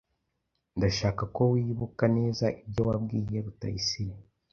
Ndashaka 0.77 1.23
ko 1.35 1.41
wibuka 1.53 2.03
neza 2.17 2.45
ibyo 2.67 2.81
wabwiye 2.87 3.37
Rutayisire. 3.45 4.21